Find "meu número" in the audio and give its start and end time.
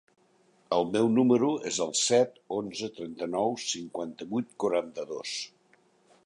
0.93-1.49